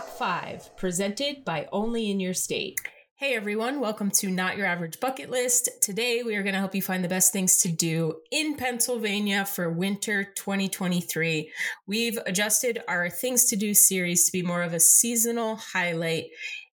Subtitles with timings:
[0.00, 2.80] Top 5, presented by Only in Your State.
[3.16, 5.68] Hey everyone, welcome to Not Your Average Bucket List.
[5.82, 9.44] Today we are going to help you find the best things to do in Pennsylvania
[9.44, 11.52] for winter 2023.
[11.86, 16.28] We've adjusted our Things to Do series to be more of a seasonal highlight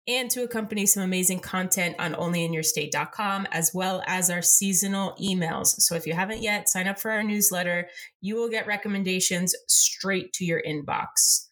[0.06, 5.74] and to accompany some amazing content on onlyinyourstate.com as well as our seasonal emails.
[5.78, 7.88] So if you haven't yet, sign up for our newsletter.
[8.20, 11.45] You will get recommendations straight to your inbox.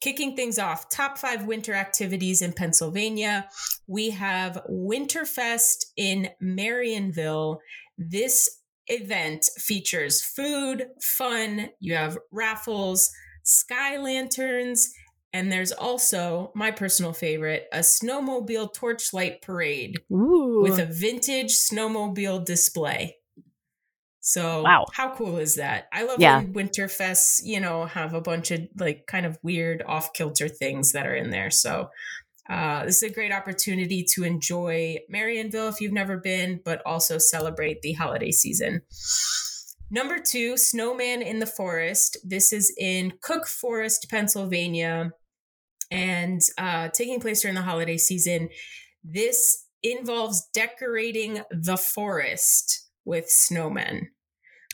[0.00, 3.48] Kicking things off, top five winter activities in Pennsylvania.
[3.86, 7.58] We have Winterfest in Marienville.
[7.98, 8.48] This
[8.86, 13.10] event features food, fun, you have raffles,
[13.42, 14.90] sky lanterns,
[15.32, 20.60] and there's also my personal favorite, a snowmobile torchlight parade Ooh.
[20.62, 23.16] with a vintage snowmobile display.
[24.32, 24.86] So Wow.
[24.92, 25.88] how cool is that?
[25.92, 26.38] I love Yeah.
[26.38, 30.92] when Winterfests, you know, have a bunch of like kind of weird off kilter things
[30.92, 31.50] that are in there.
[31.50, 31.90] So
[32.48, 37.18] uh, this is a great opportunity to enjoy Marienville if you've never been, but also
[37.18, 38.82] celebrate the holiday season.
[39.90, 42.16] Number two, Snowman in the Forest.
[42.24, 45.12] This is in Cook Forest, Pennsylvania,
[45.90, 48.48] and uh, taking place during the holiday season.
[49.02, 54.08] This involves decorating the forest with snowmen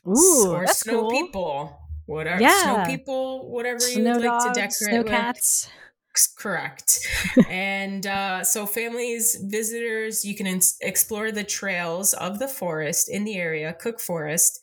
[0.07, 1.11] Ooh, or that's snow cool.
[1.11, 2.85] people, whatever Yeah.
[2.85, 5.09] snow people, whatever you Snow would like to decorate snow with.
[5.09, 5.69] cats.
[6.39, 7.07] Correct.
[7.51, 13.25] and uh, so, families, visitors, you can ins- explore the trails of the forest in
[13.25, 14.59] the area, Cook Forest,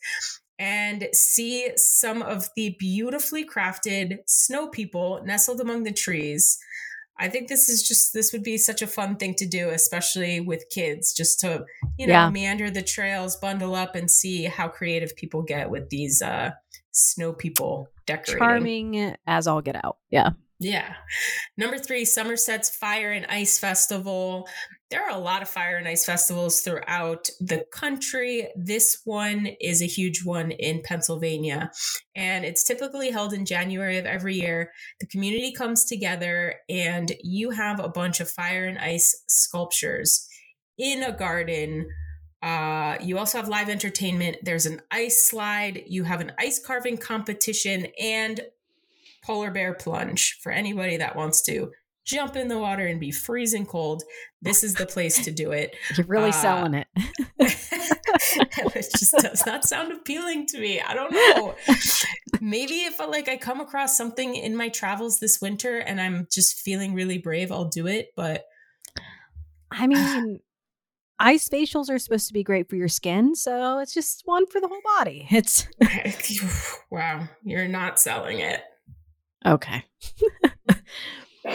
[0.58, 6.58] and see some of the beautifully crafted snow people nestled among the trees.
[7.18, 10.40] I think this is just this would be such a fun thing to do, especially
[10.40, 11.64] with kids, just to
[11.98, 12.30] you know Yeah.
[12.30, 16.50] meander the trails, bundle up, and see how creative people get with these uh,
[16.90, 18.38] snow people decorating.
[18.38, 19.98] Charming as all get out.
[20.10, 20.30] Yeah.
[20.60, 20.94] Yeah.
[21.56, 24.48] Number three, Somerset's Fire and Ice Festival.
[24.90, 28.48] There are a lot of fire and ice festivals throughout the country.
[28.54, 31.72] This one is a huge one in Pennsylvania,
[32.14, 34.70] and it's typically held in January of every year.
[35.00, 40.28] The community comes together, and you have a bunch of fire and ice sculptures
[40.78, 41.88] in a garden.
[42.40, 44.36] Uh, you also have live entertainment.
[44.42, 45.82] There's an ice slide.
[45.86, 48.40] You have an ice carving competition and
[49.24, 51.70] polar bear plunge for anybody that wants to
[52.04, 54.02] jump in the water and be freezing cold.
[54.42, 55.74] This is the place to do it.
[55.96, 56.86] You're really Uh, selling it.
[57.38, 60.80] it just does not sound appealing to me.
[60.80, 61.54] I don't know.
[62.40, 66.28] Maybe if I, like I come across something in my travels this winter and I'm
[66.30, 68.08] just feeling really brave, I'll do it.
[68.16, 68.44] But
[69.70, 70.40] I mean,
[71.18, 74.60] ice facials are supposed to be great for your skin, so it's just one for
[74.60, 75.26] the whole body.
[75.30, 75.66] It's
[76.90, 78.60] wow, you're not selling it.
[79.44, 79.84] Okay.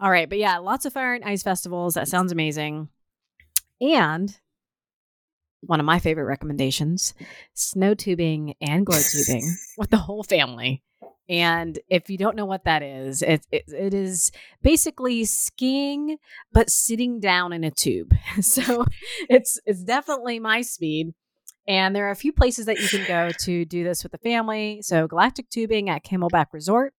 [0.00, 1.94] all right, but yeah, lots of fire and ice festivals.
[1.94, 2.88] That sounds amazing.
[3.80, 4.36] And
[5.62, 7.14] one of my favorite recommendations
[7.54, 10.82] snow tubing and glow tubing with the whole family.
[11.28, 16.18] And if you don't know what that is, it, it, it is basically skiing,
[16.52, 18.12] but sitting down in a tube.
[18.42, 18.86] So
[19.28, 21.14] it's it's definitely my speed.
[21.68, 24.18] And there are a few places that you can go to do this with the
[24.18, 24.80] family.
[24.82, 26.92] So Galactic Tubing at Camelback Resort,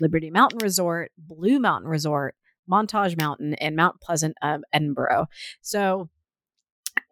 [0.00, 2.34] Liberty Mountain Resort, Blue Mountain Resort,
[2.70, 5.26] Montage Mountain, and Mount Pleasant of Edinboro.
[5.62, 6.08] So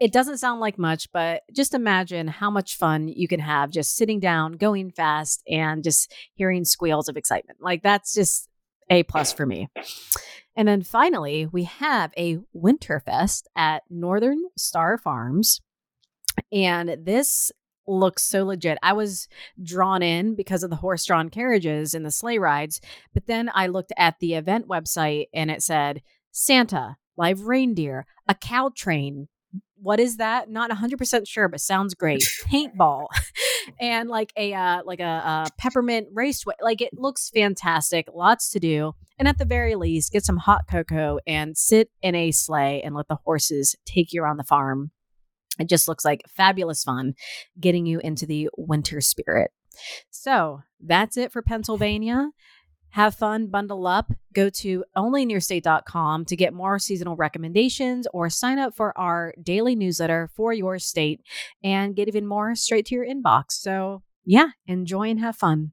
[0.00, 3.96] it doesn't sound like much, but just imagine how much fun you can have just
[3.96, 7.58] sitting down, going fast, and just hearing squeals of excitement.
[7.60, 8.48] Like that's just
[8.90, 9.68] a plus for me.
[10.56, 15.60] And then finally, we have a Winterfest at Northern Star Farms.
[16.52, 17.50] And this
[17.86, 18.78] looks so legit.
[18.82, 19.28] I was
[19.62, 22.80] drawn in because of the horse drawn carriages and the sleigh rides.
[23.12, 26.02] But then I looked at the event website and it said
[26.32, 29.28] Santa, live reindeer, a cow train.
[29.76, 30.48] What is that?
[30.48, 32.22] Not 100% sure, but sounds great.
[32.46, 33.06] Paintball
[33.80, 36.54] and like a uh, like a, a peppermint raceway.
[36.60, 38.08] Like it looks fantastic.
[38.12, 38.94] Lots to do.
[39.18, 42.94] And at the very least, get some hot cocoa and sit in a sleigh and
[42.94, 44.90] let the horses take you around the farm.
[45.58, 47.14] It just looks like fabulous fun
[47.58, 49.50] getting you into the winter spirit.
[50.10, 52.30] So that's it for Pennsylvania.
[52.90, 58.76] Have fun, bundle up, go to onlyinyourstate.com to get more seasonal recommendations or sign up
[58.76, 61.20] for our daily newsletter for your state
[61.64, 63.46] and get even more straight to your inbox.
[63.50, 65.72] So, yeah, enjoy and have fun.